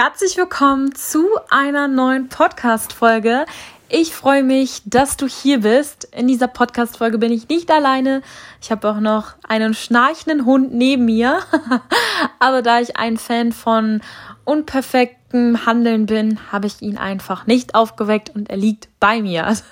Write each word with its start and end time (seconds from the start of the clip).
Herzlich 0.00 0.36
willkommen 0.36 0.94
zu 0.94 1.26
einer 1.50 1.88
neuen 1.88 2.28
Podcast-Folge. 2.28 3.46
Ich 3.88 4.14
freue 4.14 4.44
mich, 4.44 4.82
dass 4.84 5.16
du 5.16 5.26
hier 5.26 5.62
bist. 5.62 6.04
In 6.16 6.28
dieser 6.28 6.46
Podcast-Folge 6.46 7.18
bin 7.18 7.32
ich 7.32 7.48
nicht 7.48 7.68
alleine. 7.68 8.22
Ich 8.62 8.70
habe 8.70 8.88
auch 8.88 9.00
noch 9.00 9.34
einen 9.42 9.74
schnarchenden 9.74 10.44
Hund 10.44 10.72
neben 10.72 11.06
mir. 11.06 11.40
Aber 12.38 12.62
da 12.62 12.78
ich 12.78 12.96
ein 12.96 13.16
Fan 13.16 13.50
von 13.50 14.00
unperfektem 15.32 15.66
Handeln 15.66 16.06
bin, 16.06 16.38
habe 16.52 16.66
ich 16.66 16.82
ihn 16.82 16.98
einfach 16.98 17.46
nicht 17.46 17.74
aufgeweckt 17.74 18.30
und 18.34 18.50
er 18.50 18.56
liegt 18.56 18.88
bei 19.00 19.22
mir. 19.22 19.56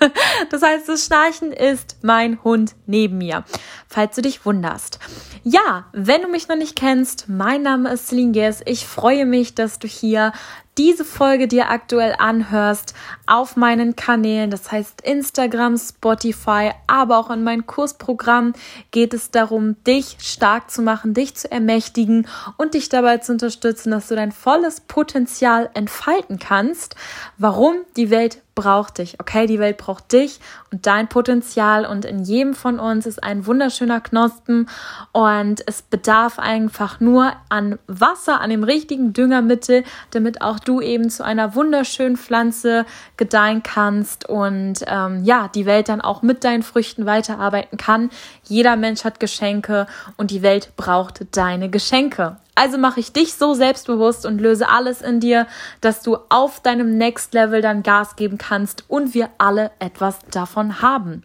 Das 0.49 0.61
heißt, 0.61 0.87
das 0.87 1.05
Schnarchen 1.05 1.51
ist 1.51 1.97
mein 2.03 2.43
Hund 2.43 2.75
neben 2.85 3.17
mir, 3.17 3.43
falls 3.87 4.15
du 4.15 4.21
dich 4.21 4.45
wunderst. 4.45 4.99
Ja, 5.43 5.85
wenn 5.93 6.21
du 6.21 6.27
mich 6.27 6.47
noch 6.47 6.55
nicht 6.55 6.75
kennst, 6.75 7.27
mein 7.27 7.63
Name 7.63 7.91
ist 7.91 8.07
Celine 8.07 8.31
Gers. 8.31 8.61
Ich 8.65 8.85
freue 8.85 9.25
mich, 9.25 9.55
dass 9.55 9.79
du 9.79 9.87
hier 9.87 10.31
diese 10.77 11.03
Folge 11.03 11.47
dir 11.47 11.69
aktuell 11.69 12.15
anhörst 12.17 12.93
auf 13.25 13.55
meinen 13.55 13.95
Kanälen, 13.95 14.51
das 14.51 14.71
heißt 14.71 15.01
Instagram, 15.01 15.77
Spotify, 15.77 16.71
aber 16.85 17.17
auch 17.17 17.29
in 17.29 17.43
meinem 17.43 17.65
Kursprogramm 17.65 18.53
geht 18.91 19.13
es 19.13 19.31
darum, 19.31 19.81
dich 19.83 20.17
stark 20.19 20.69
zu 20.69 20.81
machen, 20.81 21.13
dich 21.13 21.35
zu 21.35 21.51
ermächtigen 21.51 22.27
und 22.57 22.73
dich 22.73 22.89
dabei 22.89 23.17
zu 23.17 23.31
unterstützen, 23.31 23.91
dass 23.91 24.07
du 24.07 24.15
dein 24.15 24.31
volles 24.31 24.81
Potenzial 24.81 25.69
entfalten 25.73 26.39
kannst. 26.39 26.95
Warum 27.37 27.77
die 27.95 28.09
Welt 28.09 28.41
braucht 28.57 28.97
dich, 28.97 29.19
okay? 29.19 29.45
Die 29.45 29.59
Welt 29.59 29.77
braucht 29.77 30.11
dich 30.11 30.39
und 30.71 30.87
dein 30.87 31.07
Potenzial 31.07 31.85
und 31.85 32.05
in 32.05 32.23
jedem 32.23 32.55
von 32.55 32.79
uns 32.79 33.05
ist 33.05 33.23
ein 33.23 33.45
wunderschöner 33.45 34.01
Knospen 34.01 34.67
und 35.11 35.61
es 35.67 35.83
bedarf 35.83 36.39
einfach 36.39 36.99
nur 36.99 37.33
an 37.49 37.77
Wasser, 37.85 38.41
an 38.41 38.49
dem 38.49 38.63
richtigen 38.63 39.13
Düngermittel, 39.13 39.83
damit 40.09 40.41
auch 40.41 40.57
du 40.57 40.81
eben 40.81 41.11
zu 41.11 41.23
einer 41.23 41.53
wunderschönen 41.53 42.17
Pflanze 42.17 42.87
gedeihen 43.15 43.61
kannst 43.61 44.27
und 44.27 44.83
ähm, 44.87 45.23
ja, 45.23 45.49
die 45.53 45.67
Welt 45.67 45.87
dann 45.87 46.01
auch 46.01 46.23
mit 46.23 46.43
deinen 46.43 46.63
Früchten 46.63 47.05
weiterarbeiten 47.05 47.77
kann. 47.77 48.09
Jeder 48.43 48.75
Mensch 48.75 49.03
hat 49.03 49.19
Geschenke 49.19 49.85
und 50.17 50.31
die 50.31 50.41
Welt 50.41 50.71
braucht 50.77 51.37
deine 51.37 51.69
Geschenke. 51.69 52.37
Also 52.57 52.79
mache 52.79 52.99
ich 52.99 53.13
dich 53.13 53.35
so 53.35 53.53
selbstbewusst 53.53 54.25
und 54.25 54.41
löse 54.41 54.67
alles 54.67 55.03
in 55.03 55.19
dir, 55.19 55.45
dass 55.79 56.01
du 56.01 56.17
auf 56.29 56.59
deinem 56.59 56.97
Next 56.97 57.35
Level 57.35 57.61
dann 57.61 57.83
Gas 57.83 58.15
geben 58.15 58.39
kannst 58.39 58.85
und 58.87 59.13
wir 59.13 59.29
alle 59.37 59.69
etwas 59.77 60.17
davon 60.31 60.81
haben. 60.81 61.21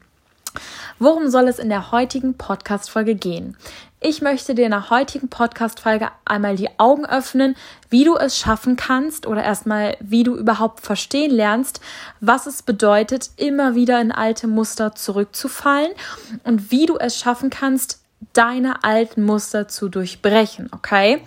Worum 0.99 1.31
soll 1.31 1.49
es 1.49 1.59
in 1.59 1.71
der 1.71 1.91
heutigen 1.91 2.35
Podcast-Folge 2.35 3.15
gehen? 3.15 3.57
Ich 3.99 4.21
möchte 4.21 4.55
dir 4.55 4.67
in 4.67 4.73
der 4.73 4.91
heutigen 4.91 5.29
Podcast-Folge 5.29 6.11
einmal 6.27 6.57
die 6.57 6.69
Augen 6.79 7.07
öffnen, 7.07 7.57
wie 7.89 8.05
du 8.05 8.17
es 8.17 8.37
schaffen 8.37 8.77
kannst 8.77 9.27
oder 9.27 9.43
erstmal, 9.43 9.97
wie 10.01 10.25
du 10.25 10.37
überhaupt 10.37 10.81
verstehen 10.81 11.31
lernst, 11.31 11.81
was 12.21 12.47
es 12.47 12.63
bedeutet, 12.63 13.31
immer 13.37 13.75
wieder 13.75 14.03
in 14.03 14.13
alte 14.13 14.49
Muster 14.49 14.95
zurückzufallen 14.95 15.93
und 16.45 16.71
wie 16.71 16.85
du 16.85 16.99
es 16.99 17.19
schaffen 17.19 17.49
kannst, 17.49 18.02
deine 18.33 18.85
alten 18.85 19.25
Muster 19.25 19.69
zu 19.69 19.89
durchbrechen, 19.89 20.69
okay? 20.73 21.23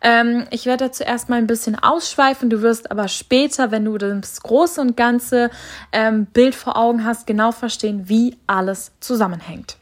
Ähm, 0.00 0.46
ich 0.50 0.66
werde 0.66 0.86
dazu 0.86 1.02
erstmal 1.02 1.38
ein 1.38 1.46
bisschen 1.46 1.76
ausschweifen, 1.76 2.50
du 2.50 2.62
wirst 2.62 2.90
aber 2.90 3.08
später, 3.08 3.70
wenn 3.70 3.84
du 3.84 3.98
das 3.98 4.42
große 4.42 4.80
und 4.80 4.96
ganze 4.96 5.50
ähm, 5.92 6.26
Bild 6.26 6.54
vor 6.54 6.76
Augen 6.76 7.04
hast, 7.04 7.26
genau 7.26 7.52
verstehen, 7.52 8.08
wie 8.08 8.36
alles 8.46 8.92
zusammenhängt. 9.00 9.76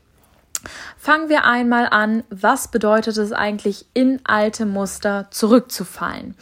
Fangen 0.97 1.29
wir 1.29 1.45
einmal 1.45 1.89
an, 1.89 2.25
was 2.31 2.69
bedeutet 2.69 3.17
es 3.17 3.33
eigentlich, 3.33 3.87
in 3.95 4.21
alte 4.25 4.67
Muster 4.67 5.29
zurückzufallen? 5.31 6.35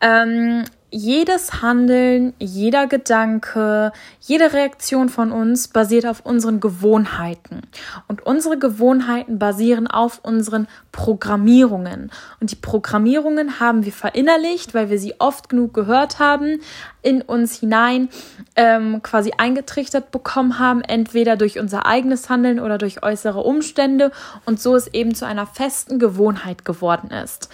Ähm, 0.00 0.64
jedes 0.92 1.62
Handeln, 1.62 2.34
jeder 2.38 2.86
Gedanke, 2.86 3.92
jede 4.20 4.52
Reaktion 4.52 5.08
von 5.08 5.32
uns 5.32 5.68
basiert 5.68 6.06
auf 6.06 6.20
unseren 6.24 6.60
Gewohnheiten. 6.60 7.62
Und 8.08 8.26
unsere 8.26 8.58
Gewohnheiten 8.58 9.38
basieren 9.38 9.86
auf 9.86 10.20
unseren 10.22 10.68
Programmierungen. 10.92 12.12
Und 12.40 12.50
die 12.50 12.56
Programmierungen 12.56 13.58
haben 13.58 13.86
wir 13.86 13.92
verinnerlicht, 13.92 14.74
weil 14.74 14.90
wir 14.90 14.98
sie 14.98 15.14
oft 15.18 15.48
genug 15.48 15.72
gehört 15.72 16.18
haben, 16.18 16.60
in 17.00 17.22
uns 17.22 17.58
hinein 17.58 18.10
ähm, 18.54 19.02
quasi 19.02 19.32
eingetrichtert 19.36 20.10
bekommen 20.10 20.58
haben, 20.58 20.82
entweder 20.82 21.36
durch 21.36 21.58
unser 21.58 21.86
eigenes 21.86 22.28
Handeln 22.28 22.60
oder 22.60 22.76
durch 22.76 23.02
äußere 23.02 23.40
Umstände. 23.40 24.12
Und 24.44 24.60
so 24.60 24.76
es 24.76 24.88
eben 24.88 25.14
zu 25.14 25.26
einer 25.26 25.46
festen 25.46 25.98
Gewohnheit 25.98 26.66
geworden 26.66 27.10
ist. 27.10 27.48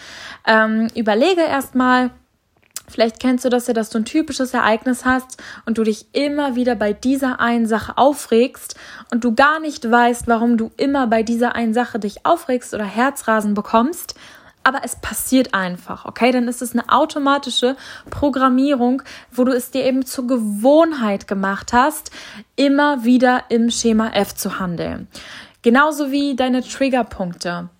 Ähm, 0.44 0.88
überlege 0.96 1.42
erstmal, 1.42 2.10
Vielleicht 2.88 3.20
kennst 3.20 3.44
du 3.44 3.48
das 3.48 3.66
ja, 3.66 3.74
dass 3.74 3.90
du 3.90 3.98
ein 3.98 4.04
typisches 4.04 4.54
Ereignis 4.54 5.04
hast 5.04 5.36
und 5.66 5.78
du 5.78 5.84
dich 5.84 6.06
immer 6.12 6.56
wieder 6.56 6.74
bei 6.74 6.92
dieser 6.92 7.40
einen 7.40 7.66
Sache 7.66 7.96
aufregst 7.96 8.76
und 9.12 9.24
du 9.24 9.34
gar 9.34 9.60
nicht 9.60 9.88
weißt, 9.88 10.26
warum 10.26 10.56
du 10.56 10.70
immer 10.76 11.06
bei 11.06 11.22
dieser 11.22 11.54
einen 11.54 11.74
Sache 11.74 11.98
dich 11.98 12.24
aufregst 12.24 12.74
oder 12.74 12.84
Herzrasen 12.84 13.54
bekommst. 13.54 14.14
Aber 14.64 14.80
es 14.84 14.96
passiert 14.96 15.54
einfach, 15.54 16.04
okay? 16.04 16.30
Dann 16.30 16.48
ist 16.48 16.60
es 16.60 16.72
eine 16.72 16.88
automatische 16.88 17.76
Programmierung, 18.10 19.02
wo 19.30 19.44
du 19.44 19.52
es 19.52 19.70
dir 19.70 19.84
eben 19.84 20.04
zur 20.04 20.26
Gewohnheit 20.26 21.26
gemacht 21.26 21.72
hast, 21.72 22.10
immer 22.56 23.04
wieder 23.04 23.44
im 23.48 23.70
Schema 23.70 24.10
F 24.10 24.34
zu 24.34 24.58
handeln. 24.58 25.08
Genauso 25.62 26.10
wie 26.10 26.36
deine 26.36 26.62
Triggerpunkte. 26.62 27.70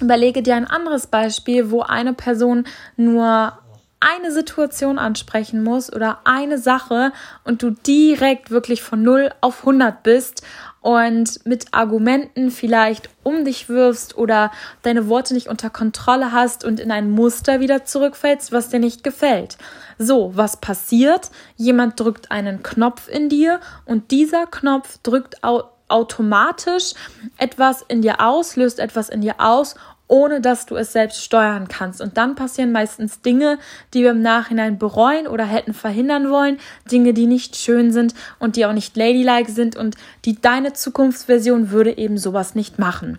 Überlege 0.00 0.42
dir 0.42 0.56
ein 0.56 0.66
anderes 0.66 1.06
Beispiel, 1.06 1.70
wo 1.70 1.80
eine 1.80 2.12
Person 2.12 2.64
nur 2.96 3.58
eine 4.06 4.30
Situation 4.30 4.98
ansprechen 4.98 5.64
muss 5.64 5.92
oder 5.92 6.20
eine 6.24 6.58
Sache 6.58 7.12
und 7.42 7.62
du 7.62 7.70
direkt 7.70 8.50
wirklich 8.52 8.82
von 8.82 9.02
0 9.02 9.32
auf 9.40 9.60
100 9.60 10.04
bist 10.04 10.42
und 10.80 11.44
mit 11.44 11.66
Argumenten 11.72 12.52
vielleicht 12.52 13.10
um 13.24 13.44
dich 13.44 13.68
wirfst 13.68 14.16
oder 14.16 14.52
deine 14.82 15.08
Worte 15.08 15.34
nicht 15.34 15.48
unter 15.48 15.70
Kontrolle 15.70 16.30
hast 16.30 16.64
und 16.64 16.78
in 16.78 16.92
ein 16.92 17.10
Muster 17.10 17.58
wieder 17.58 17.84
zurückfällst, 17.84 18.52
was 18.52 18.68
dir 18.68 18.78
nicht 18.78 19.02
gefällt. 19.02 19.58
So, 19.98 20.30
was 20.36 20.60
passiert? 20.60 21.32
Jemand 21.56 21.98
drückt 21.98 22.30
einen 22.30 22.62
Knopf 22.62 23.08
in 23.08 23.28
dir 23.28 23.58
und 23.86 24.12
dieser 24.12 24.46
Knopf 24.46 24.98
drückt 25.02 25.42
automatisch 25.88 26.92
etwas 27.38 27.82
in 27.88 28.02
dir 28.02 28.20
aus, 28.20 28.54
löst 28.54 28.78
etwas 28.78 29.08
in 29.08 29.20
dir 29.20 29.36
aus 29.38 29.74
ohne 30.08 30.40
dass 30.40 30.66
du 30.66 30.76
es 30.76 30.92
selbst 30.92 31.22
steuern 31.22 31.68
kannst. 31.68 32.00
Und 32.00 32.16
dann 32.16 32.34
passieren 32.34 32.72
meistens 32.72 33.20
Dinge, 33.22 33.58
die 33.94 34.02
wir 34.02 34.10
im 34.10 34.22
Nachhinein 34.22 34.78
bereuen 34.78 35.26
oder 35.26 35.44
hätten 35.44 35.74
verhindern 35.74 36.30
wollen, 36.30 36.58
Dinge, 36.90 37.12
die 37.14 37.26
nicht 37.26 37.56
schön 37.56 37.92
sind 37.92 38.14
und 38.38 38.56
die 38.56 38.66
auch 38.66 38.72
nicht 38.72 38.96
ladylike 38.96 39.50
sind 39.50 39.76
und 39.76 39.96
die 40.24 40.40
deine 40.40 40.72
Zukunftsversion 40.72 41.70
würde 41.70 41.96
eben 41.96 42.18
sowas 42.18 42.54
nicht 42.54 42.78
machen. 42.78 43.18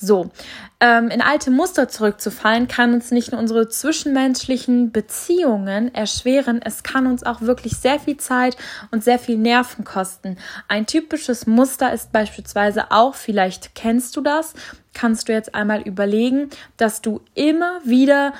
So, 0.00 0.30
ähm, 0.78 1.08
in 1.08 1.20
alte 1.20 1.50
Muster 1.50 1.88
zurückzufallen, 1.88 2.68
kann 2.68 2.94
uns 2.94 3.10
nicht 3.10 3.32
nur 3.32 3.40
unsere 3.40 3.68
zwischenmenschlichen 3.68 4.92
Beziehungen 4.92 5.92
erschweren, 5.92 6.62
es 6.62 6.84
kann 6.84 7.08
uns 7.08 7.24
auch 7.24 7.40
wirklich 7.40 7.76
sehr 7.78 7.98
viel 7.98 8.16
Zeit 8.16 8.56
und 8.92 9.02
sehr 9.02 9.18
viel 9.18 9.36
Nerven 9.36 9.84
kosten. 9.84 10.36
Ein 10.68 10.86
typisches 10.86 11.48
Muster 11.48 11.92
ist 11.92 12.12
beispielsweise 12.12 12.92
auch, 12.92 13.16
vielleicht 13.16 13.74
kennst 13.74 14.14
du 14.16 14.20
das, 14.20 14.54
kannst 14.98 15.28
du 15.28 15.32
jetzt 15.32 15.54
einmal 15.54 15.82
überlegen, 15.82 16.50
dass 16.76 17.00
du 17.00 17.20
immer 17.34 17.78
wieder 17.84 18.32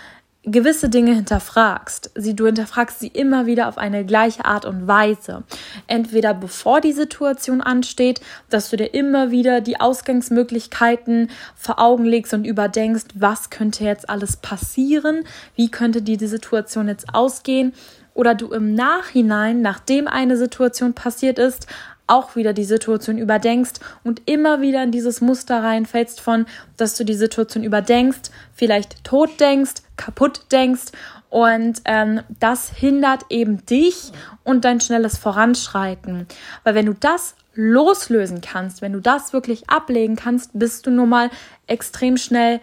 gewisse 0.42 0.88
Dinge 0.88 1.14
hinterfragst. 1.14 2.10
Sie, 2.16 2.34
du 2.34 2.46
hinterfragst 2.46 2.98
sie 2.98 3.08
immer 3.08 3.46
wieder 3.46 3.69
auf 3.69 3.78
eine 3.78 4.04
gleiche 4.04 4.44
Art 4.44 4.64
und 4.64 4.88
Weise. 4.88 5.44
Entweder 5.86 6.34
bevor 6.34 6.80
die 6.80 6.92
Situation 6.92 7.60
ansteht, 7.60 8.20
dass 8.50 8.70
du 8.70 8.76
dir 8.76 8.92
immer 8.92 9.30
wieder 9.30 9.60
die 9.60 9.80
Ausgangsmöglichkeiten 9.80 11.30
vor 11.54 11.78
Augen 11.78 12.04
legst 12.04 12.34
und 12.34 12.44
überdenkst, 12.44 13.06
was 13.14 13.50
könnte 13.50 13.84
jetzt 13.84 14.10
alles 14.10 14.38
passieren, 14.38 15.25
wie 15.54 15.70
könnte 15.70 16.02
die 16.02 16.16
Situation 16.26 16.88
jetzt 16.88 17.14
ausgehen. 17.14 17.72
Oder 18.14 18.34
du 18.34 18.52
im 18.52 18.75
Nachhinein, 18.75 19.62
nachdem 19.62 20.08
eine 20.08 20.37
Situation 20.37 20.93
passiert 20.93 21.38
ist, 21.38 21.69
auch 22.08 22.34
wieder 22.34 22.52
die 22.52 22.64
Situation 22.64 23.19
überdenkst 23.19 23.75
und 24.02 24.22
immer 24.26 24.60
wieder 24.60 24.82
in 24.82 24.90
dieses 24.90 25.20
Muster 25.20 25.62
reinfällst 25.62 26.20
von, 26.20 26.46
dass 26.76 26.96
du 26.96 27.05
die 27.05 27.14
Situation 27.14 27.62
überdenkst, 27.62 28.31
vielleicht 28.55 29.05
tot 29.05 29.38
denkst, 29.38 29.82
kaputt 29.96 30.46
denkst 30.50 30.93
und 31.31 31.82
ähm, 31.84 32.20
das 32.40 32.70
hindert 32.70 33.26
eben 33.28 33.64
dich 33.66 34.12
und 34.44 34.64
dein 34.64 34.81
schnelles 34.81 35.19
Voranschreiten. 35.19 36.26
Weil 36.64 36.75
wenn 36.75 36.87
du 36.87 36.94
das 36.94 37.34
loslösen 37.55 38.40
kannst, 38.40 38.82
wenn 38.82 38.93
du 38.93 39.00
das 39.00 39.32
wirklich 39.32 39.69
ablegen 39.69 40.16
kannst, 40.16 40.52
bist 40.55 40.87
du 40.87 40.90
nun 40.90 41.08
mal 41.08 41.31
extrem 41.66 42.16
schnell 42.16 42.60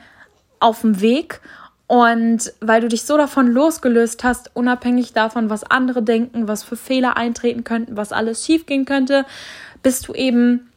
auf 0.59 0.81
dem 0.81 1.01
Weg 1.01 1.42
und 1.87 2.51
weil 2.61 2.81
du 2.81 2.87
dich 2.87 3.03
so 3.03 3.17
davon 3.17 3.47
losgelöst 3.47 4.23
hast, 4.23 4.51
unabhängig 4.55 5.13
davon, 5.13 5.49
was 5.49 5.63
andere 5.63 6.01
denken, 6.01 6.47
was 6.47 6.63
für 6.63 6.75
Fehler 6.75 7.15
eintreten 7.17 7.63
könnten, 7.63 7.95
was 7.95 8.11
alles 8.11 8.45
schiefgehen 8.45 8.85
könnte, 8.85 9.25
bist 9.83 10.07
du 10.07 10.13
eben 10.13 10.71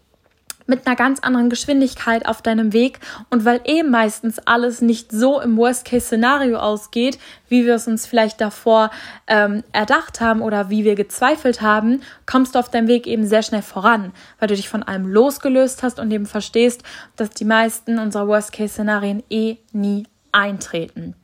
mit 0.68 0.86
einer 0.86 0.96
ganz 0.96 1.20
anderen 1.20 1.48
Geschwindigkeit 1.48 2.26
auf 2.26 2.42
deinem 2.42 2.74
Weg. 2.74 3.00
Und 3.30 3.46
weil 3.46 3.62
eh 3.64 3.82
meistens 3.82 4.38
alles 4.40 4.82
nicht 4.82 5.10
so 5.10 5.40
im 5.40 5.56
Worst-Case-Szenario 5.56 6.58
ausgeht, 6.58 7.18
wie 7.48 7.64
wir 7.64 7.74
es 7.74 7.88
uns 7.88 8.06
vielleicht 8.06 8.40
davor 8.40 8.90
ähm, 9.26 9.64
erdacht 9.72 10.20
haben 10.20 10.42
oder 10.42 10.68
wie 10.68 10.84
wir 10.84 10.94
gezweifelt 10.94 11.62
haben, 11.62 12.02
kommst 12.26 12.54
du 12.54 12.58
auf 12.58 12.68
deinem 12.68 12.86
Weg 12.86 13.06
eben 13.06 13.26
sehr 13.26 13.42
schnell 13.42 13.62
voran, 13.62 14.12
weil 14.38 14.48
du 14.48 14.56
dich 14.56 14.68
von 14.68 14.82
allem 14.82 15.06
losgelöst 15.06 15.82
hast 15.82 15.98
und 15.98 16.10
eben 16.10 16.26
verstehst, 16.26 16.82
dass 17.16 17.30
die 17.30 17.46
meisten 17.46 17.98
unserer 17.98 18.28
Worst-Case-Szenarien 18.28 19.22
eh 19.30 19.56
nie 19.72 20.04
eintreten. 20.32 21.14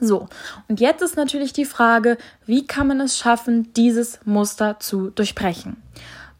So, 0.00 0.28
und 0.68 0.80
jetzt 0.80 1.02
ist 1.02 1.16
natürlich 1.16 1.52
die 1.52 1.64
Frage, 1.64 2.18
wie 2.46 2.66
kann 2.66 2.88
man 2.88 3.00
es 3.00 3.16
schaffen, 3.16 3.72
dieses 3.74 4.18
Muster 4.24 4.78
zu 4.80 5.10
durchbrechen? 5.10 5.76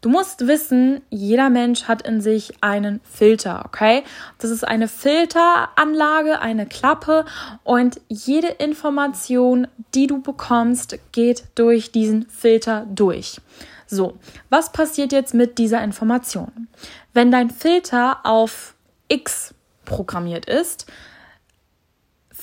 Du 0.01 0.09
musst 0.09 0.45
wissen, 0.45 1.01
jeder 1.09 1.49
Mensch 1.49 1.85
hat 1.85 2.03
in 2.03 2.21
sich 2.21 2.53
einen 2.61 2.99
Filter, 3.11 3.63
okay? 3.65 4.03
Das 4.37 4.51
ist 4.51 4.63
eine 4.63 4.87
Filteranlage, 4.87 6.39
eine 6.41 6.67
Klappe 6.67 7.25
und 7.63 7.99
jede 8.07 8.49
Information, 8.49 9.67
die 9.95 10.05
du 10.05 10.21
bekommst, 10.21 10.99
geht 11.11 11.45
durch 11.55 11.91
diesen 11.91 12.29
Filter 12.29 12.85
durch. 12.93 13.41
So, 13.87 14.17
was 14.51 14.71
passiert 14.71 15.11
jetzt 15.11 15.33
mit 15.33 15.57
dieser 15.57 15.83
Information? 15.83 16.67
Wenn 17.13 17.31
dein 17.31 17.49
Filter 17.49 18.19
auf 18.25 18.75
X 19.07 19.55
programmiert 19.85 20.45
ist, 20.45 20.85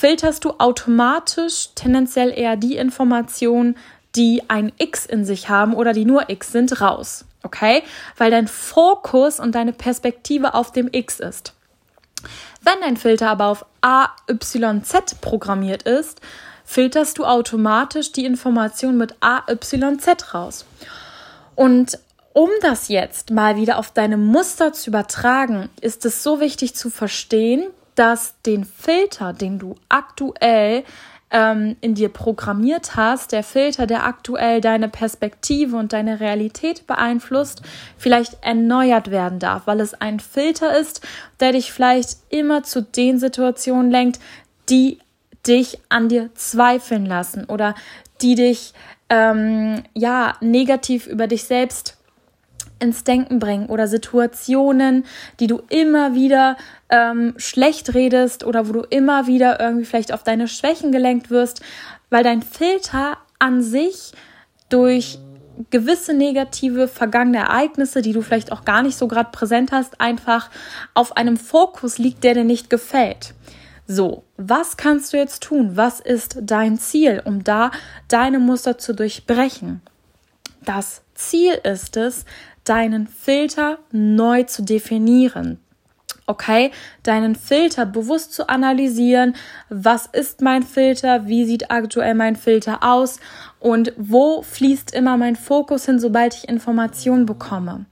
filterst 0.03 0.45
du 0.45 0.55
automatisch 0.59 1.69
tendenziell 1.77 2.37
eher 2.37 2.57
die 2.57 2.75
Informationen, 2.75 3.77
die 4.17 4.43
ein 4.49 4.73
X 4.77 5.07
in 5.07 5.25
sich 5.25 5.49
haben 5.49 5.75
oder 5.75 5.93
die 5.93 6.05
nur 6.05 6.29
X 6.29 6.51
sind, 6.51 6.81
raus. 6.81 7.25
Okay? 7.45 7.85
Weil 8.17 8.33
dein 8.33 8.49
Fokus 8.49 9.39
und 9.39 9.55
deine 9.55 9.73
Perspektive 9.73 10.55
auf 10.55 10.73
dem 10.73 10.89
X 10.91 11.21
ist. 11.21 11.55
Wenn 12.63 12.81
dein 12.81 12.97
Filter 12.97 13.31
aber 13.31 13.47
auf 13.47 13.65
AYZ 13.81 15.21
programmiert 15.21 15.85
ist, 15.85 16.21
filterst 16.65 17.19
du 17.19 17.25
automatisch 17.25 18.11
die 18.11 18.25
Information 18.25 18.97
mit 18.97 19.15
AYZ 19.21 20.35
raus. 20.35 20.65
Und 21.55 22.01
um 22.33 22.51
das 22.61 22.89
jetzt 22.89 23.31
mal 23.31 23.55
wieder 23.55 23.79
auf 23.79 23.93
deine 23.93 24.17
Muster 24.17 24.73
zu 24.73 24.91
übertragen, 24.91 25.71
ist 25.81 26.05
es 26.05 26.25
so 26.25 26.41
wichtig 26.41 26.75
zu 26.75 26.91
verstehen, 26.91 27.71
dass 28.03 28.35
den 28.43 28.65
Filter, 28.65 29.33
den 29.33 29.61
du 29.61 29.77
aktuell 29.89 30.83
ähm, 31.31 31.77
in 31.81 31.95
dir 31.95 32.09
programmiert 32.09 32.97
hast, 32.97 33.31
der 33.31 33.45
Filter, 33.45 33.87
der 33.87 34.05
aktuell 34.05 34.61
deine 34.61 34.89
Perspektive 34.89 35.77
und 35.77 35.93
deine 35.93 36.19
Realität 36.19 36.89
beeinflusst, 36.89 37.63
vielleicht 37.97 38.39
erneuert 38.43 39.13
werden 39.13 39.39
darf, 39.39 39.69
weil 39.69 39.79
es 39.79 39.95
ein 39.95 40.19
Filter 40.19 40.77
ist, 40.77 41.07
der 41.39 41.53
dich 41.53 41.71
vielleicht 41.71 42.17
immer 42.29 42.65
zu 42.65 42.83
den 42.83 43.21
Situationen 43.21 43.93
lenkt, 43.93 44.19
die 44.69 44.99
dich 45.47 45.79
an 45.89 46.09
dir 46.09 46.31
zweifeln 46.35 47.07
lassen 47.07 47.45
oder 47.45 47.77
die 48.21 48.35
dich 48.35 48.75
ähm, 49.11 49.85
ja 49.95 50.35
negativ 50.41 51.07
über 51.07 51.29
dich 51.29 51.45
selbst 51.45 52.02
ins 52.83 53.05
Denken 53.05 53.39
bringen 53.39 53.67
oder 53.67 53.87
Situationen, 53.87 55.05
die 55.41 55.47
du 55.47 55.63
immer 55.69 56.15
wieder 56.15 56.57
ähm, 56.91 57.35
schlecht 57.37 57.95
redest 57.95 58.45
oder 58.45 58.69
wo 58.69 58.73
du 58.73 58.81
immer 58.81 59.27
wieder 59.27 59.61
irgendwie 59.61 59.85
vielleicht 59.85 60.13
auf 60.13 60.25
deine 60.25 60.49
Schwächen 60.49 60.93
gelenkt 60.93 61.31
wirst, 61.31 61.63
weil 62.11 62.25
dein 62.25 62.43
Filter 62.43 63.17
an 63.39 63.63
sich 63.63 64.13
durch 64.69 65.19
gewisse 65.71 66.15
negative 66.15 66.89
vergangene 66.89 67.39
Ereignisse, 67.39 68.03
die 68.03 68.13
du 68.13 68.23
vielleicht 68.23 68.53
auch 68.53 68.65
gar 68.65 68.83
nicht 68.83 68.97
so 68.97 69.07
gerade 69.07 69.31
präsent 69.31 69.71
hast, 69.73 70.01
einfach 70.01 70.51
auf 70.95 71.17
einem 71.17 71.37
Fokus 71.37 71.99
liegt, 71.99 72.25
der 72.25 72.35
dir 72.35 72.45
nicht 72.45 72.71
gefällt. 72.71 73.35
So, 73.87 74.25
was 74.37 74.77
kannst 74.77 75.13
du 75.13 75.19
jetzt 75.19 75.43
tun? 75.43 75.77
Was 75.77 76.01
ist 76.01 76.39
dein 76.41 76.79
Ziel, 76.79 77.23
um 77.25 77.45
da 77.45 77.71
deine 78.09 78.39
Muster 78.39 78.79
zu 78.79 78.95
durchbrechen? 78.95 79.83
Das 80.65 81.03
Ziel 81.15 81.55
ist 81.65 81.97
es, 81.97 82.25
deinen 82.65 83.07
Filter 83.07 83.79
neu 83.91 84.45
zu 84.45 84.63
definieren. 84.63 85.59
Okay, 86.27 86.71
deinen 87.03 87.35
Filter 87.35 87.85
bewusst 87.85 88.33
zu 88.33 88.49
analysieren. 88.49 89.35
Was 89.69 90.07
ist 90.07 90.41
mein 90.41 90.63
Filter? 90.63 91.27
Wie 91.27 91.45
sieht 91.45 91.71
aktuell 91.71 92.15
mein 92.15 92.37
Filter 92.37 92.83
aus? 92.83 93.19
Und 93.59 93.93
wo 93.97 94.43
fließt 94.43 94.95
immer 94.95 95.17
mein 95.17 95.35
Fokus 95.35 95.87
hin, 95.87 95.99
sobald 95.99 96.35
ich 96.35 96.49
Informationen 96.49 97.27
bekomme? 97.27 97.87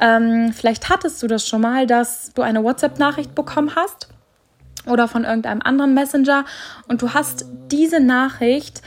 Ähm, 0.00 0.52
vielleicht 0.52 0.88
hattest 0.88 1.22
du 1.22 1.28
das 1.28 1.46
schon 1.46 1.60
mal, 1.60 1.86
dass 1.86 2.32
du 2.34 2.42
eine 2.42 2.64
WhatsApp-Nachricht 2.64 3.34
bekommen 3.34 3.74
hast 3.76 4.08
oder 4.86 5.08
von 5.08 5.24
irgendeinem 5.24 5.60
anderen 5.62 5.94
Messenger 5.94 6.46
und 6.88 7.02
du 7.02 7.12
hast 7.12 7.44
diese 7.70 8.00
Nachricht 8.00 8.82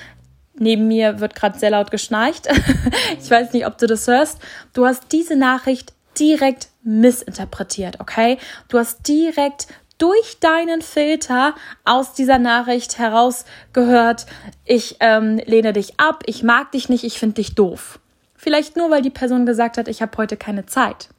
Neben 0.64 0.88
mir 0.88 1.20
wird 1.20 1.36
gerade 1.36 1.60
sehr 1.60 1.72
laut 1.72 1.92
geschnarcht. 1.92 2.48
ich 3.22 3.30
weiß 3.30 3.54
nicht, 3.54 3.68
ob 3.68 3.78
du 3.78 3.86
das 3.86 4.08
hörst. 4.08 4.40
Du 4.74 4.86
hast 4.86 5.12
diese 5.12 5.36
Nachricht 5.36 5.94
direkt 6.18 6.70
missinterpretiert, 6.84 8.00
okay? 8.00 8.38
Du 8.70 8.80
hast 8.80 9.08
direkt 9.08 9.68
durch 9.98 10.40
deinen 10.40 10.82
Filter 10.82 11.54
aus 11.86 12.14
dieser 12.14 12.40
Nachricht 12.40 12.98
herausgehört, 12.98 14.26
ich 14.66 14.98
ähm, 15.00 15.38
lehne 15.46 15.74
dich 15.74 16.00
ab, 16.00 16.24
ich 16.26 16.44
mag 16.44 16.72
dich 16.72 16.90
nicht, 16.90 17.04
ich 17.04 17.20
finde 17.20 17.36
dich 17.36 17.56
doof. 17.56 18.00
Vielleicht 18.36 18.76
nur, 18.76 18.90
weil 18.90 19.02
die 19.02 19.10
Person 19.10 19.46
gesagt 19.46 19.78
hat, 19.78 19.88
ich 19.88 20.02
habe 20.02 20.18
heute 20.18 20.36
keine 20.36 20.66
Zeit. 20.66 21.10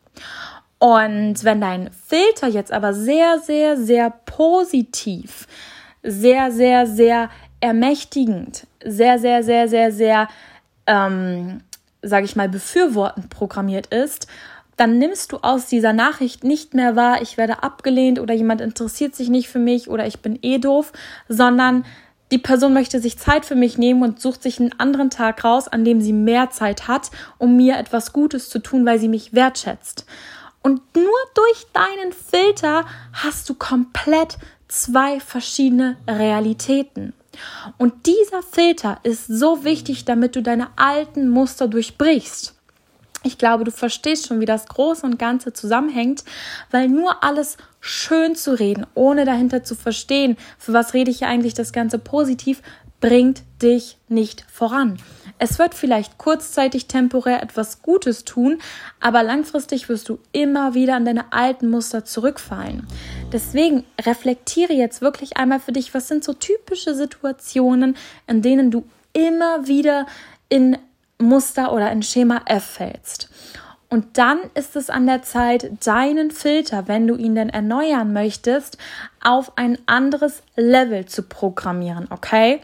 Und 0.79 1.45
wenn 1.45 1.61
dein 1.61 1.91
Filter 1.93 2.49
jetzt 2.49 2.73
aber 2.73 2.93
sehr, 2.93 3.39
sehr, 3.39 3.77
sehr 3.77 4.11
positiv, 4.11 5.47
sehr, 6.03 6.53
sehr, 6.53 6.87
sehr 6.87 7.31
ermächtigend, 7.65 8.67
sehr, 8.85 9.19
sehr, 9.19 9.43
sehr, 9.43 9.69
sehr, 9.69 9.91
sehr, 9.91 10.29
ähm, 10.87 11.63
sage 12.03 12.27
ich 12.27 12.37
mal, 12.37 12.51
befürwortend 12.51 13.31
programmiert 13.31 13.87
ist, 13.87 14.27
dann 14.77 14.99
nimmst 14.99 15.33
du 15.33 15.39
aus 15.39 15.65
dieser 15.67 15.95
Nachricht 15.95 16.45
nicht 16.45 16.75
mehr 16.75 16.95
wahr, 16.95 17.23
ich 17.23 17.39
werde 17.39 17.63
abgelehnt 17.63 18.21
oder 18.21 18.35
jemand 18.35 18.61
interessiert 18.61 19.15
sich 19.15 19.31
nicht 19.31 19.49
für 19.49 19.61
mich 19.61 19.89
oder 19.89 20.07
ich 20.07 20.21
bin 20.21 20.39
eh 20.43 20.59
doof, 20.59 20.93
sondern 21.31 21.87
die 22.31 22.39
Person 22.39 22.75
möchte 22.75 23.01
sich 23.01 23.19
Zeit 23.19 23.47
für 23.47 23.55
mich 23.55 23.79
nehmen 23.79 24.03
und 24.03 24.21
sucht 24.21 24.43
sich 24.43 24.61
einen 24.61 24.79
anderen 24.79 25.09
Tag 25.09 25.43
raus, 25.43 25.67
an 25.67 25.87
dem 25.87 26.03
sie 26.03 26.13
mehr 26.13 26.51
Zeit 26.51 26.87
hat, 26.87 27.11
um 27.39 27.57
mir 27.57 27.79
etwas 27.79 28.13
Gutes 28.13 28.51
zu 28.51 28.59
tun, 28.59 28.85
weil 28.85 28.99
sie 28.99 29.09
mich 29.09 29.33
wertschätzt. 29.33 30.05
Und 30.61 30.83
nur 30.95 31.19
durch 31.35 31.67
deinen 31.73 32.13
Filter 32.13 32.85
hast 33.15 33.49
du 33.49 33.55
komplett 33.55 34.37
zwei 34.69 35.19
verschiedene 35.19 35.97
Realitäten. 36.07 37.15
Und 37.79 38.07
dieser 38.07 38.43
Filter 38.43 38.99
ist 39.03 39.27
so 39.27 39.65
wichtig, 39.65 40.05
damit 40.05 40.37
du 40.37 40.43
deine 40.43 40.69
alten 40.77 41.29
Muster 41.29 41.69
durchbrichst. 41.69 42.55
Ich 43.27 43.39
glaube, 43.39 43.65
du 43.65 43.71
verstehst 43.71 44.27
schon, 44.27 44.41
wie 44.41 44.47
das 44.47 44.67
Große 44.67 45.05
und 45.07 45.19
Ganze 45.19 45.55
zusammenhängt, 45.55 46.25
weil 46.71 46.89
nur 46.89 47.25
alles 47.25 47.57
schön 47.81 48.37
zu 48.37 48.59
reden, 48.59 48.87
ohne 48.95 49.25
dahinter 49.25 49.65
zu 49.65 49.75
verstehen, 49.75 50.37
für 50.59 50.75
was 50.75 50.93
rede 50.93 51.11
ich 51.11 51.19
hier 51.19 51.29
eigentlich 51.29 51.55
das 51.55 51.73
Ganze 51.73 51.99
positiv, 51.99 52.61
bringt 53.01 53.43
dich 53.63 53.97
nicht 54.09 54.45
voran. 54.51 54.99
Es 55.45 55.59
wird 55.59 55.75
vielleicht 55.75 56.17
kurzzeitig 56.17 56.87
temporär 56.87 57.43
etwas 57.43 57.83
Gutes 57.83 58.25
tun, 58.25 58.63
aber 58.99 59.23
langfristig 59.23 59.91
wirst 59.91 60.09
du 60.09 60.19
immer 60.33 60.73
wieder 60.73 60.95
an 60.95 61.05
deine 61.05 61.35
alten 61.35 61.69
Muster 61.69 62.07
zurückfallen. 62.07 62.87
Deswegen 63.31 63.85
reflektiere 64.01 64.73
jetzt 64.73 65.03
wirklich 65.03 65.37
einmal 65.37 65.61
für 65.61 65.73
dich, 65.73 65.93
was 65.93 66.09
sind 66.09 66.25
so 66.25 66.33
typische 66.33 66.95
Situationen, 66.95 67.95
in 68.27 68.41
denen 68.41 68.71
du 68.71 68.87
immer 69.13 69.67
wieder 69.67 70.07
in 70.49 70.79
Muster 71.19 71.75
oder 71.75 71.93
in 71.93 72.03
Schema 72.03 72.41
F 72.47 72.65
fällst. 72.65 73.29
Und 73.91 74.17
dann 74.17 74.39
ist 74.55 74.77
es 74.77 74.89
an 74.89 75.07
der 75.07 75.25
Zeit, 75.25 75.87
deinen 75.87 76.31
Filter, 76.31 76.89
wenn 76.89 77.07
du 77.07 77.17
ihn 77.17 77.35
denn 77.35 77.51
erneuern 77.51 78.15
möchtest, 78.15 78.79
auf 79.23 79.59
ein 79.59 79.77
anderes 79.85 80.43
Level 80.57 81.05
zu 81.05 81.23
programmieren, 81.23 82.07
okay? 82.09 82.63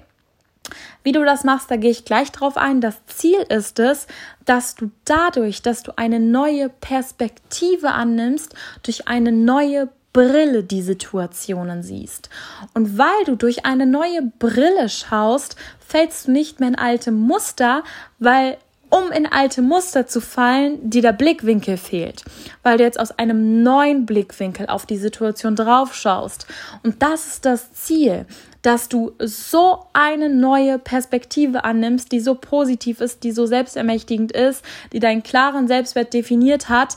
Wie 1.02 1.12
du 1.12 1.24
das 1.24 1.44
machst, 1.44 1.70
da 1.70 1.76
gehe 1.76 1.90
ich 1.90 2.04
gleich 2.04 2.32
drauf 2.32 2.56
ein. 2.56 2.80
Das 2.80 2.96
Ziel 3.06 3.40
ist 3.48 3.78
es, 3.78 4.06
dass 4.44 4.74
du 4.74 4.90
dadurch, 5.04 5.62
dass 5.62 5.82
du 5.82 5.92
eine 5.96 6.20
neue 6.20 6.68
Perspektive 6.68 7.90
annimmst, 7.90 8.54
durch 8.82 9.08
eine 9.08 9.32
neue 9.32 9.88
Brille 10.12 10.64
die 10.64 10.82
Situationen 10.82 11.82
siehst. 11.82 12.30
Und 12.74 12.98
weil 12.98 13.24
du 13.26 13.36
durch 13.36 13.64
eine 13.64 13.86
neue 13.86 14.22
Brille 14.38 14.88
schaust, 14.88 15.56
fällst 15.78 16.26
du 16.26 16.32
nicht 16.32 16.60
mehr 16.60 16.70
in 16.70 16.74
alte 16.74 17.12
Muster, 17.12 17.84
weil 18.18 18.56
um 18.90 19.12
in 19.12 19.26
alte 19.26 19.62
Muster 19.62 20.06
zu 20.06 20.20
fallen, 20.20 20.90
dir 20.90 21.02
der 21.02 21.12
Blickwinkel 21.12 21.76
fehlt, 21.76 22.24
weil 22.64 22.76
du 22.76 22.84
jetzt 22.84 22.98
aus 22.98 23.12
einem 23.12 23.62
neuen 23.62 24.04
Blickwinkel 24.04 24.66
auf 24.66 24.84
die 24.84 24.98
Situation 24.98 25.54
drauf 25.54 25.94
schaust. 25.94 26.46
Und 26.82 27.00
das 27.00 27.28
ist 27.28 27.46
das 27.46 27.72
Ziel, 27.72 28.26
dass 28.62 28.88
du 28.88 29.12
so 29.18 29.86
eine 29.92 30.28
neue 30.28 30.78
Perspektive 30.78 31.64
annimmst, 31.64 32.12
die 32.12 32.20
so 32.20 32.34
positiv 32.34 33.00
ist, 33.00 33.24
die 33.24 33.32
so 33.32 33.46
selbstermächtigend 33.46 34.32
ist, 34.32 34.64
die 34.92 35.00
deinen 35.00 35.22
klaren 35.22 35.68
Selbstwert 35.68 36.12
definiert 36.12 36.68
hat 36.68 36.96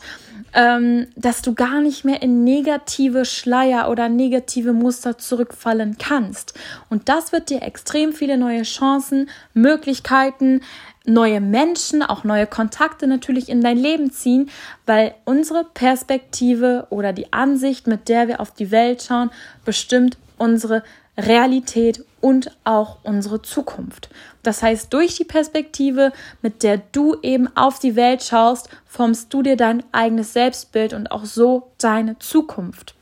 ähm, 0.53 1.07
dass 1.15 1.41
du 1.41 1.53
gar 1.53 1.81
nicht 1.81 2.05
mehr 2.05 2.21
in 2.21 2.43
negative 2.43 3.25
Schleier 3.25 3.89
oder 3.89 4.09
negative 4.09 4.73
Muster 4.73 5.17
zurückfallen 5.17 5.97
kannst. 5.97 6.53
Und 6.89 7.09
das 7.09 7.31
wird 7.31 7.49
dir 7.49 7.63
extrem 7.63 8.13
viele 8.13 8.37
neue 8.37 8.63
Chancen, 8.63 9.29
Möglichkeiten, 9.53 10.61
neue 11.05 11.41
Menschen, 11.41 12.01
auch 12.01 12.23
neue 12.23 12.47
Kontakte 12.47 13.07
natürlich 13.07 13.49
in 13.49 13.61
dein 13.61 13.77
Leben 13.77 14.11
ziehen, 14.11 14.49
weil 14.85 15.15
unsere 15.25 15.65
Perspektive 15.65 16.87
oder 16.91 17.11
die 17.11 17.33
Ansicht, 17.33 17.87
mit 17.87 18.07
der 18.07 18.27
wir 18.27 18.39
auf 18.39 18.51
die 18.51 18.71
Welt 18.71 19.03
schauen, 19.03 19.31
bestimmt 19.65 20.17
unsere 20.37 20.83
Realität 21.17 22.03
und 22.21 22.51
auch 22.63 22.97
unsere 23.03 23.41
Zukunft. 23.41 24.09
Das 24.41 24.63
heißt, 24.63 24.91
durch 24.93 25.15
die 25.15 25.25
Perspektive, 25.25 26.11
mit 26.41 26.63
der 26.63 26.81
du 26.91 27.17
eben 27.21 27.47
auf 27.55 27.79
die 27.79 27.95
Welt 27.95 28.23
schaust, 28.23 28.69
formst 28.85 29.33
du 29.33 29.41
dir 29.41 29.57
dein 29.57 29.83
eigenes 29.91 30.33
Selbstbild 30.33 30.93
und 30.93 31.11
auch 31.11 31.25
so 31.25 31.71
deine 31.77 32.17
Zukunft. 32.19 32.95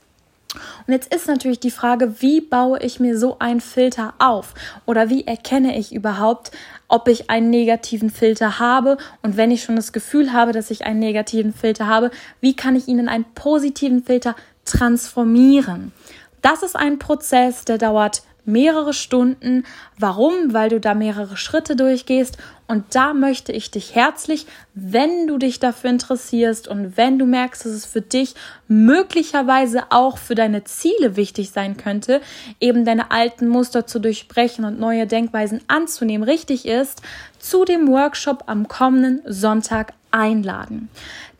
Und 0.85 0.93
jetzt 0.93 1.13
ist 1.13 1.27
natürlich 1.27 1.59
die 1.59 1.71
Frage, 1.71 2.21
wie 2.21 2.41
baue 2.41 2.79
ich 2.79 2.99
mir 2.99 3.17
so 3.17 3.39
einen 3.39 3.61
Filter 3.61 4.13
auf? 4.19 4.53
Oder 4.85 5.09
wie 5.09 5.25
erkenne 5.25 5.77
ich 5.77 5.93
überhaupt, 5.93 6.51
ob 6.89 7.07
ich 7.07 7.29
einen 7.29 7.49
negativen 7.49 8.09
Filter 8.09 8.59
habe? 8.59 8.97
Und 9.21 9.37
wenn 9.37 9.51
ich 9.51 9.63
schon 9.63 9.77
das 9.77 9.93
Gefühl 9.93 10.33
habe, 10.33 10.51
dass 10.51 10.71
ich 10.71 10.85
einen 10.85 10.99
negativen 10.99 11.53
Filter 11.53 11.87
habe, 11.87 12.11
wie 12.41 12.55
kann 12.55 12.75
ich 12.75 12.87
ihn 12.87 12.99
in 12.99 13.07
einen 13.07 13.25
positiven 13.33 14.03
Filter 14.03 14.35
transformieren? 14.65 15.93
Das 16.41 16.63
ist 16.63 16.75
ein 16.75 16.99
Prozess, 16.99 17.65
der 17.65 17.77
dauert 17.77 18.23
mehrere 18.45 18.93
Stunden. 18.93 19.65
Warum? 19.97 20.53
Weil 20.53 20.69
du 20.69 20.79
da 20.79 20.93
mehrere 20.93 21.37
Schritte 21.37 21.75
durchgehst. 21.75 22.37
Und 22.67 22.95
da 22.95 23.13
möchte 23.13 23.51
ich 23.51 23.69
dich 23.69 23.95
herzlich, 23.95 24.47
wenn 24.73 25.27
du 25.27 25.37
dich 25.37 25.59
dafür 25.59 25.89
interessierst 25.89 26.67
und 26.67 26.95
wenn 26.95 27.19
du 27.19 27.25
merkst, 27.25 27.65
dass 27.65 27.73
es 27.73 27.85
für 27.85 28.01
dich 28.01 28.33
möglicherweise 28.67 29.83
auch 29.89 30.17
für 30.17 30.35
deine 30.35 30.63
Ziele 30.63 31.17
wichtig 31.17 31.51
sein 31.51 31.75
könnte, 31.75 32.21
eben 32.59 32.85
deine 32.85 33.11
alten 33.11 33.47
Muster 33.47 33.85
zu 33.85 33.99
durchbrechen 33.99 34.63
und 34.63 34.79
neue 34.79 35.05
Denkweisen 35.05 35.61
anzunehmen, 35.67 36.27
richtig 36.27 36.65
ist, 36.65 37.01
zu 37.39 37.65
dem 37.65 37.89
Workshop 37.89 38.43
am 38.47 38.67
kommenden 38.67 39.21
Sonntag 39.25 39.93
einladen. 40.11 40.89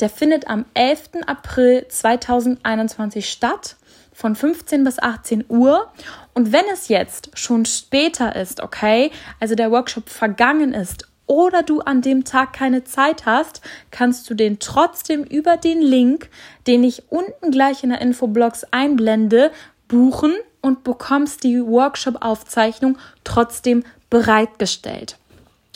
Der 0.02 0.10
findet 0.10 0.48
am 0.48 0.66
11. 0.74 1.12
April 1.28 1.86
2021 1.88 3.30
statt 3.30 3.78
von 4.22 4.36
15 4.36 4.84
bis 4.84 5.00
18 5.00 5.46
Uhr. 5.50 5.92
Und 6.36 6.54
wenn 6.54 6.66
es 6.72 6.90
jetzt 6.90 7.32
schon 7.34 7.66
später 7.66 8.36
ist, 8.36 8.62
okay, 8.62 9.12
also 9.40 9.56
der 9.56 9.72
Workshop 9.72 10.10
vergangen 10.10 10.76
ist 10.76 11.08
oder 11.26 11.64
du 11.64 11.82
an 11.82 12.02
dem 12.02 12.24
Tag 12.24 12.54
keine 12.54 12.84
Zeit 12.84 13.26
hast, 13.26 13.62
kannst 13.90 14.30
du 14.30 14.36
den 14.36 14.60
trotzdem 14.60 15.24
über 15.24 15.58
den 15.58 15.82
Link, 15.82 16.30
den 16.68 16.84
ich 16.84 17.04
unten 17.10 17.50
gleich 17.50 17.84
in 17.84 17.90
der 17.90 18.02
Infoblogs 18.02 18.64
einblende, 18.70 19.52
buchen 19.88 20.34
und 20.62 20.84
bekommst 20.84 21.44
die 21.44 21.60
Workshop-Aufzeichnung 21.60 23.00
trotzdem 23.24 23.84
bereitgestellt. 24.12 25.18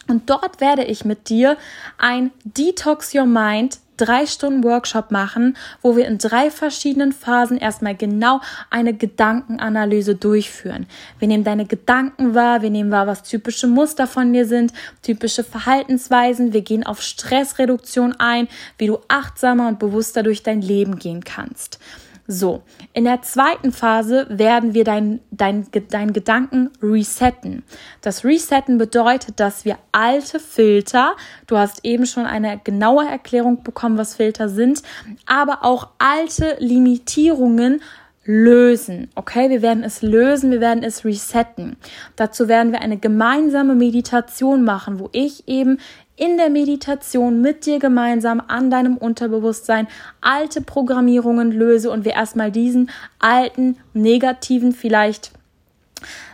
Und 0.07 0.29
dort 0.29 0.61
werde 0.61 0.83
ich 0.83 1.03
mit 1.03 1.29
dir 1.29 1.57
ein 1.97 2.31
Detox 2.43 3.15
Your 3.15 3.25
Mind 3.25 3.79
drei 3.97 4.25
Stunden 4.25 4.63
Workshop 4.63 5.11
machen, 5.11 5.57
wo 5.81 5.95
wir 5.95 6.07
in 6.07 6.17
drei 6.17 6.51
verschiedenen 6.51 7.11
Phasen 7.11 7.57
erstmal 7.57 7.95
genau 7.95 8.41
eine 8.69 8.93
Gedankenanalyse 8.93 10.15
durchführen. 10.15 10.87
Wir 11.19 11.27
nehmen 11.27 11.43
deine 11.43 11.65
Gedanken 11.65 12.35
wahr, 12.35 12.61
wir 12.61 12.69
nehmen 12.69 12.91
wahr, 12.91 13.07
was 13.07 13.23
typische 13.23 13.67
Muster 13.67 14.07
von 14.07 14.31
dir 14.33 14.45
sind, 14.45 14.73
typische 15.01 15.43
Verhaltensweisen, 15.43 16.53
wir 16.53 16.61
gehen 16.61 16.85
auf 16.85 17.01
Stressreduktion 17.01 18.15
ein, 18.19 18.47
wie 18.77 18.87
du 18.87 18.99
achtsamer 19.07 19.67
und 19.67 19.79
bewusster 19.79 20.23
durch 20.23 20.43
dein 20.43 20.61
Leben 20.61 20.97
gehen 20.97 21.23
kannst. 21.23 21.79
So, 22.27 22.63
in 22.93 23.03
der 23.03 23.21
zweiten 23.21 23.71
Phase 23.71 24.25
werden 24.29 24.73
wir 24.73 24.83
deinen 24.83 25.19
dein, 25.29 25.67
dein 25.89 26.11
Gedanken 26.11 26.71
resetten. 26.81 27.63
Das 28.01 28.25
Resetten 28.25 28.79
bedeutet, 28.79 29.39
dass 29.39 29.63
wir 29.63 29.77
alte 29.91 30.39
Filter, 30.39 31.15
du 31.45 31.57
hast 31.57 31.85
eben 31.85 32.07
schon 32.07 32.25
eine 32.25 32.59
genaue 32.63 33.07
Erklärung 33.07 33.61
bekommen, 33.61 33.99
was 33.99 34.15
Filter 34.15 34.49
sind, 34.49 34.81
aber 35.27 35.63
auch 35.63 35.89
alte 35.99 36.55
Limitierungen 36.59 37.81
lösen. 38.25 39.09
Okay, 39.13 39.51
wir 39.51 39.61
werden 39.61 39.83
es 39.83 40.01
lösen, 40.01 40.49
wir 40.49 40.61
werden 40.61 40.83
es 40.83 41.05
resetten. 41.05 41.77
Dazu 42.15 42.47
werden 42.47 42.71
wir 42.71 42.81
eine 42.81 42.97
gemeinsame 42.97 43.75
Meditation 43.75 44.63
machen, 44.63 44.99
wo 44.99 45.09
ich 45.11 45.47
eben 45.47 45.77
in 46.15 46.37
der 46.37 46.49
Meditation 46.49 47.41
mit 47.41 47.65
dir 47.65 47.79
gemeinsam 47.79 48.41
an 48.47 48.69
deinem 48.69 48.97
Unterbewusstsein 48.97 49.87
alte 50.21 50.61
Programmierungen 50.61 51.51
löse 51.51 51.91
und 51.91 52.05
wir 52.05 52.13
erstmal 52.13 52.51
diesen 52.51 52.89
alten, 53.19 53.77
negativen, 53.93 54.71
vielleicht 54.71 55.31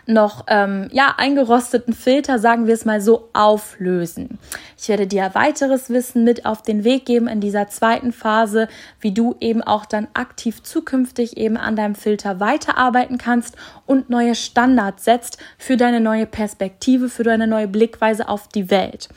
noch 0.06 0.44
ähm, 0.48 0.88
ja 0.92 1.14
eingerosteten 1.16 1.94
Filter, 1.94 2.38
sagen 2.38 2.66
wir 2.66 2.74
es 2.74 2.84
mal 2.84 3.00
so, 3.00 3.28
auflösen. 3.32 4.38
Ich 4.76 4.88
werde 4.88 5.06
dir 5.06 5.30
weiteres 5.34 5.90
Wissen 5.90 6.24
mit 6.24 6.44
auf 6.44 6.62
den 6.62 6.84
Weg 6.84 7.06
geben 7.06 7.28
in 7.28 7.40
dieser 7.40 7.68
zweiten 7.68 8.12
Phase, 8.12 8.68
wie 9.00 9.12
du 9.12 9.36
eben 9.40 9.62
auch 9.62 9.86
dann 9.86 10.08
aktiv 10.14 10.62
zukünftig 10.62 11.36
eben 11.36 11.56
an 11.56 11.76
deinem 11.76 11.94
Filter 11.94 12.40
weiterarbeiten 12.40 13.18
kannst 13.18 13.56
und 13.86 14.10
neue 14.10 14.34
Standards 14.34 15.04
setzt 15.04 15.38
für 15.56 15.76
deine 15.76 16.00
neue 16.00 16.26
Perspektive, 16.26 17.08
für 17.08 17.22
deine 17.22 17.46
neue 17.46 17.68
Blickweise 17.68 18.28
auf 18.28 18.48
die 18.48 18.70
Welt. 18.70 19.08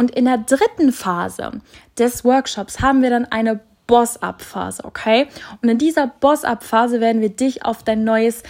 Und 0.00 0.12
in 0.12 0.24
der 0.24 0.38
dritten 0.38 0.92
Phase 0.92 1.60
des 1.98 2.24
Workshops 2.24 2.80
haben 2.80 3.02
wir 3.02 3.10
dann 3.10 3.26
eine 3.26 3.60
Boss-Up-Phase, 3.86 4.82
okay? 4.86 5.28
Und 5.60 5.68
in 5.68 5.76
dieser 5.76 6.06
Boss-Up-Phase 6.06 7.02
werden 7.02 7.20
wir 7.20 7.28
dich 7.28 7.66
auf 7.66 7.82
dein 7.82 8.02
neues 8.04 8.42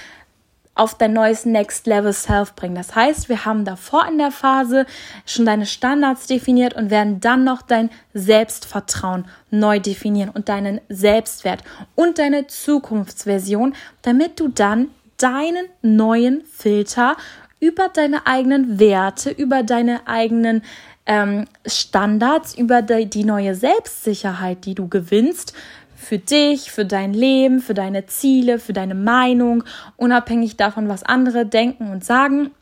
auf 0.77 0.97
dein 0.97 1.13
neues 1.13 1.47
Next 1.47 1.89
Level 1.89 2.13
Self 2.13 2.55
bringen. 2.55 2.77
Das 2.77 2.95
heißt, 2.95 3.29
wir 3.29 3.45
haben 3.45 3.65
davor 3.65 4.07
in 4.07 4.17
der 4.17 4.31
Phase 4.31 4.87
schon 5.27 5.45
deine 5.45 5.67
Standards 5.67 6.29
definiert 6.29 6.75
und 6.75 6.91
werden 6.91 7.19
dann 7.19 7.43
noch 7.43 7.63
dein 7.63 7.91
Selbstvertrauen 8.15 9.25
neu 9.51 9.81
definieren 9.81 10.31
und 10.31 10.49
deinen 10.49 10.81
Selbstwert 10.89 11.65
und 11.97 12.21
deine 12.21 12.47
Zukunftsversion, 12.47 13.75
damit 14.03 14.39
du 14.39 14.47
dann 14.47 14.89
deinen 15.17 15.67
neuen 15.83 16.45
Filter 16.45 17.17
über 17.61 17.89
deine 17.89 18.27
eigenen 18.27 18.79
Werte, 18.79 19.31
über 19.31 19.63
deine 19.63 20.07
eigenen 20.07 20.63
ähm, 21.11 21.47
Standards, 21.67 22.55
über 22.57 22.83
die, 22.83 23.07
die 23.07 23.25
neue 23.25 23.57
Selbstsicherheit, 23.57 24.65
die 24.65 24.77
du 24.77 24.87
gewinnst, 24.87 25.55
für 25.97 26.19
dich, 26.19 26.71
für 26.71 26.85
dein 26.85 27.13
Leben, 27.13 27.61
für 27.61 27.75
deine 27.75 28.07
Ziele, 28.07 28.61
für 28.61 28.73
deine 28.73 28.95
Meinung, 28.95 29.65
unabhängig 29.97 30.57
davon, 30.57 30.89
was 30.89 31.03
andere 31.03 31.45
denken 31.45 31.91
und 31.91 32.05
sagen, 32.05 32.53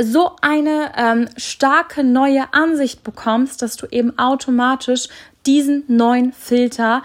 so 0.00 0.32
eine 0.40 0.92
ähm, 0.96 1.28
starke 1.36 2.02
neue 2.02 2.52
Ansicht 2.54 3.04
bekommst, 3.04 3.60
dass 3.60 3.76
du 3.76 3.86
eben 3.90 4.18
automatisch 4.18 5.08
diesen 5.44 5.84
neuen 5.86 6.32
Filter 6.32 7.02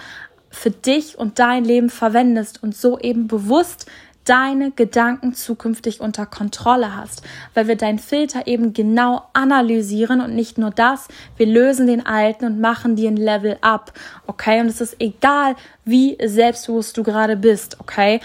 für 0.50 0.72
dich 0.72 1.20
und 1.20 1.38
dein 1.38 1.66
Leben 1.66 1.90
verwendest 1.90 2.64
und 2.64 2.76
so 2.76 2.98
eben 2.98 3.28
bewusst 3.28 3.88
deine 4.30 4.70
Gedanken 4.70 5.34
zukünftig 5.34 6.02
unter 6.02 6.28
Kontrolle 6.28 6.96
hast, 6.96 7.24
weil 7.56 7.68
wir 7.68 7.76
deinen 7.76 7.98
Filter 7.98 8.46
eben 8.46 8.74
genau 8.74 9.24
analysieren 9.34 10.22
und 10.22 10.36
nicht 10.36 10.60
nur 10.60 10.70
das, 10.70 11.08
wir 11.38 11.48
lösen 11.48 11.88
den 11.88 12.06
alten 12.06 12.46
und 12.46 12.62
machen 12.62 12.96
dir 12.96 13.10
ein 13.10 13.18
Level 13.18 13.58
up, 13.62 13.92
okay? 14.28 14.60
Und 14.62 14.68
es 14.68 14.82
ist 14.82 14.98
egal, 15.00 15.56
wie 15.84 16.16
selbstbewusst 16.24 16.96
du 16.98 17.04
gerade 17.04 17.36
bist, 17.36 17.80
okay? 17.80 18.22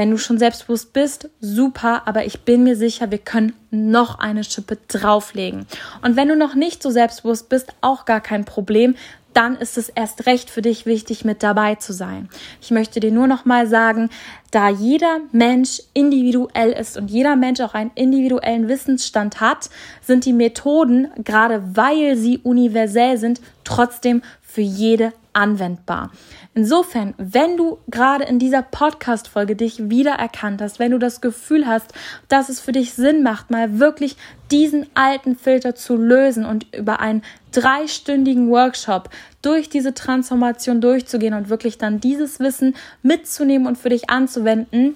Wenn 0.00 0.12
du 0.12 0.16
schon 0.16 0.38
selbstbewusst 0.38 0.94
bist, 0.94 1.28
super, 1.42 2.04
aber 2.06 2.24
ich 2.24 2.40
bin 2.40 2.62
mir 2.62 2.74
sicher, 2.74 3.10
wir 3.10 3.18
können 3.18 3.52
noch 3.70 4.18
eine 4.18 4.44
Schippe 4.44 4.78
drauflegen. 4.88 5.66
Und 6.00 6.16
wenn 6.16 6.28
du 6.28 6.36
noch 6.36 6.54
nicht 6.54 6.82
so 6.82 6.88
selbstbewusst 6.88 7.50
bist, 7.50 7.74
auch 7.82 8.06
gar 8.06 8.22
kein 8.22 8.46
Problem 8.46 8.94
dann 9.32 9.56
ist 9.56 9.78
es 9.78 9.88
erst 9.88 10.26
recht 10.26 10.50
für 10.50 10.60
dich 10.60 10.86
wichtig, 10.86 11.24
mit 11.24 11.44
dabei 11.44 11.76
zu 11.76 11.92
sein. 11.92 12.28
Ich 12.60 12.72
möchte 12.72 12.98
dir 12.98 13.12
nur 13.12 13.28
noch 13.28 13.44
mal 13.44 13.68
sagen, 13.68 14.10
da 14.50 14.68
jeder 14.68 15.18
Mensch 15.30 15.80
individuell 15.94 16.72
ist 16.72 16.96
und 16.96 17.12
jeder 17.12 17.36
Mensch 17.36 17.60
auch 17.60 17.74
einen 17.74 17.92
individuellen 17.94 18.66
Wissensstand 18.66 19.40
hat, 19.40 19.70
sind 20.02 20.24
die 20.24 20.32
Methoden, 20.32 21.08
gerade 21.24 21.62
weil 21.76 22.16
sie 22.16 22.38
universell 22.38 23.18
sind, 23.18 23.40
trotzdem 23.62 24.22
für 24.42 24.62
jede 24.62 25.12
anwendbar. 25.32 26.10
Insofern, 26.54 27.14
wenn 27.18 27.56
du 27.56 27.78
gerade 27.88 28.24
in 28.24 28.38
dieser 28.38 28.62
Podcast-Folge 28.62 29.56
dich 29.56 29.90
wiedererkannt 29.90 30.60
hast, 30.60 30.78
wenn 30.78 30.90
du 30.90 30.98
das 30.98 31.20
Gefühl 31.20 31.66
hast, 31.66 31.92
dass 32.28 32.48
es 32.48 32.60
für 32.60 32.72
dich 32.72 32.94
Sinn 32.94 33.22
macht, 33.22 33.50
mal 33.50 33.78
wirklich 33.78 34.16
diesen 34.50 34.86
alten 34.94 35.36
Filter 35.36 35.74
zu 35.74 35.96
lösen 35.96 36.44
und 36.44 36.74
über 36.74 37.00
einen 37.00 37.22
dreistündigen 37.52 38.50
Workshop 38.50 39.10
durch 39.42 39.68
diese 39.68 39.94
Transformation 39.94 40.80
durchzugehen 40.80 41.34
und 41.34 41.48
wirklich 41.48 41.78
dann 41.78 42.00
dieses 42.00 42.40
Wissen 42.40 42.74
mitzunehmen 43.02 43.66
und 43.66 43.78
für 43.78 43.88
dich 43.88 44.10
anzuwenden, 44.10 44.94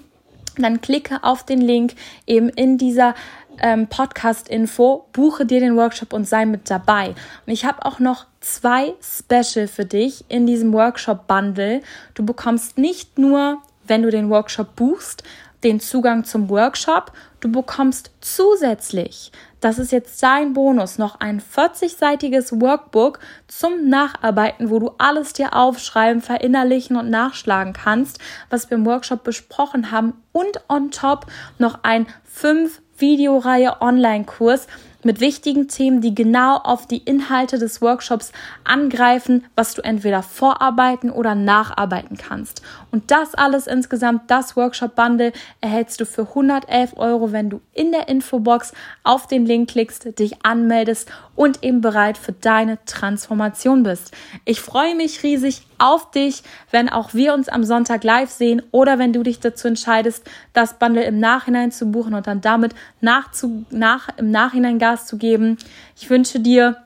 dann 0.57 0.81
klicke 0.81 1.23
auf 1.23 1.43
den 1.43 1.61
Link 1.61 1.95
eben 2.27 2.49
in 2.49 2.77
dieser 2.77 3.15
ähm, 3.61 3.87
Podcast-Info, 3.87 5.07
buche 5.13 5.45
dir 5.45 5.59
den 5.59 5.75
Workshop 5.75 6.13
und 6.13 6.27
sei 6.27 6.45
mit 6.45 6.69
dabei. 6.69 7.09
Und 7.45 7.53
ich 7.53 7.65
habe 7.65 7.85
auch 7.85 7.99
noch 7.99 8.25
zwei 8.41 8.93
Special 9.01 9.67
für 9.67 9.85
dich 9.85 10.25
in 10.27 10.45
diesem 10.45 10.73
Workshop-Bundle. 10.73 11.81
Du 12.13 12.25
bekommst 12.25 12.77
nicht 12.77 13.17
nur, 13.17 13.61
wenn 13.87 14.03
du 14.03 14.09
den 14.09 14.29
Workshop 14.29 14.75
buchst, 14.75 15.23
den 15.63 15.79
Zugang 15.79 16.23
zum 16.23 16.49
Workshop. 16.49 17.11
Du 17.39 17.51
bekommst 17.51 18.11
zusätzlich, 18.21 19.31
das 19.61 19.79
ist 19.79 19.91
jetzt 19.91 20.21
dein 20.21 20.53
Bonus, 20.53 20.99
noch 20.99 21.19
ein 21.19 21.41
40-seitiges 21.41 22.61
Workbook 22.61 23.19
zum 23.47 23.89
Nacharbeiten, 23.89 24.69
wo 24.69 24.77
du 24.77 24.91
alles 24.99 25.33
dir 25.33 25.55
aufschreiben, 25.55 26.21
verinnerlichen 26.21 26.95
und 26.95 27.09
nachschlagen 27.09 27.73
kannst, 27.73 28.19
was 28.51 28.69
wir 28.69 28.77
im 28.77 28.85
Workshop 28.85 29.23
besprochen 29.23 29.89
haben. 29.89 30.21
Und 30.31 30.59
on 30.69 30.91
top 30.91 31.25
noch 31.57 31.79
ein 31.81 32.05
5 32.25 32.81
Videoreihe 32.97 33.81
Online-Kurs 33.81 34.67
mit 35.05 35.19
wichtigen 35.19 35.67
Themen, 35.67 36.01
die 36.01 36.15
genau 36.15 36.57
auf 36.57 36.87
die 36.87 36.97
Inhalte 36.97 37.59
des 37.59 37.81
Workshops 37.81 38.31
angreifen, 38.63 39.45
was 39.55 39.75
du 39.75 39.83
entweder 39.83 40.23
vorarbeiten 40.23 41.11
oder 41.11 41.35
nacharbeiten 41.35 42.17
kannst. 42.17 42.63
Und 42.91 43.11
das 43.11 43.35
alles 43.35 43.67
insgesamt, 43.67 44.31
das 44.31 44.57
Workshop-Bundle, 44.57 45.31
erhältst 45.61 46.01
du 46.01 46.05
für 46.05 46.23
111 46.23 46.93
Euro, 46.97 47.31
wenn 47.31 47.49
du 47.49 47.61
in 47.73 47.91
der 47.91 48.07
Infobox 48.09 48.73
auf 49.03 49.27
den 49.27 49.45
Link 49.45 49.69
klickst, 49.69 50.17
dich 50.17 50.43
anmeldest 50.43 51.09
und 51.35 51.63
eben 51.63 51.81
bereit 51.81 52.17
für 52.17 52.31
deine 52.31 52.83
Transformation 52.85 53.83
bist. 53.83 54.11
Ich 54.43 54.59
freue 54.59 54.95
mich 54.95 55.21
riesig 55.21 55.67
auf 55.77 56.11
dich, 56.11 56.43
wenn 56.71 56.89
auch 56.89 57.13
wir 57.13 57.33
uns 57.33 57.49
am 57.49 57.63
Sonntag 57.63 58.03
live 58.03 58.29
sehen 58.29 58.61
oder 58.71 58.97
wenn 58.97 59.13
du 59.13 59.23
dich 59.23 59.39
dazu 59.39 59.67
entscheidest, 59.67 60.27
das 60.53 60.79
Bundle 60.79 61.03
im 61.03 61.19
Nachhinein 61.19 61.71
zu 61.71 61.91
buchen 61.91 62.13
und 62.13 62.27
dann 62.27 62.41
damit 62.41 62.73
nach, 63.01 63.31
zu, 63.31 63.65
nach, 63.69 64.09
im 64.17 64.31
Nachhinein 64.31 64.79
Gas 64.95 65.07
zu 65.07 65.17
geben. 65.17 65.57
Ich 65.97 66.09
wünsche 66.09 66.39
dir 66.39 66.77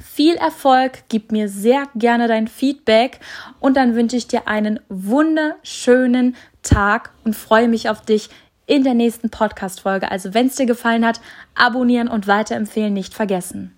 viel 0.00 0.36
Erfolg, 0.36 1.02
gib 1.08 1.32
mir 1.32 1.48
sehr 1.48 1.88
gerne 1.96 2.28
dein 2.28 2.46
Feedback 2.46 3.18
und 3.58 3.76
dann 3.76 3.96
wünsche 3.96 4.16
ich 4.16 4.28
dir 4.28 4.46
einen 4.46 4.78
wunderschönen 4.88 6.36
Tag 6.62 7.10
und 7.24 7.34
freue 7.34 7.66
mich 7.66 7.88
auf 7.88 8.02
dich 8.02 8.30
in 8.66 8.84
der 8.84 8.94
nächsten 8.94 9.30
Podcast-Folge. 9.30 10.10
Also 10.10 10.34
wenn 10.34 10.46
es 10.46 10.54
dir 10.54 10.66
gefallen 10.66 11.04
hat, 11.04 11.20
abonnieren 11.56 12.06
und 12.06 12.28
weiterempfehlen 12.28 12.92
nicht 12.92 13.14
vergessen. 13.14 13.74